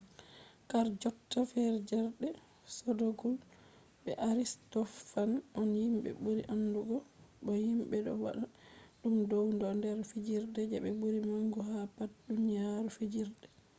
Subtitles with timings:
[0.71, 2.27] harjotta fijerde
[2.77, 3.43] sodokuls
[4.03, 6.95] be aristofans on himɓe ɓuri andugo
[7.43, 8.43] bo himɓe ɗo mana
[8.99, 13.45] ɗum dow ɗon nder fijerde je ɓuri mangu ha pat duniya fijerde